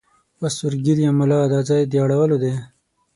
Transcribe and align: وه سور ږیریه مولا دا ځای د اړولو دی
وه 0.39 0.49
سور 0.57 0.73
ږیریه 0.83 1.11
مولا 1.17 1.39
دا 1.53 1.59
ځای 1.69 1.81
د 1.91 1.93
اړولو 2.03 2.37
دی 2.43 2.53